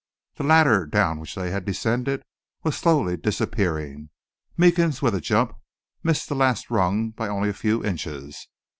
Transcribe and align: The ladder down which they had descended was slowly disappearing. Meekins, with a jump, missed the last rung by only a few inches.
The 0.37 0.43
ladder 0.43 0.87
down 0.87 1.19
which 1.19 1.35
they 1.35 1.51
had 1.51 1.63
descended 1.63 2.23
was 2.63 2.75
slowly 2.75 3.17
disappearing. 3.17 4.09
Meekins, 4.57 4.99
with 5.03 5.13
a 5.13 5.21
jump, 5.21 5.53
missed 6.01 6.27
the 6.27 6.33
last 6.33 6.71
rung 6.71 7.11
by 7.11 7.27
only 7.27 7.49
a 7.49 7.53
few 7.53 7.85
inches. 7.85 8.47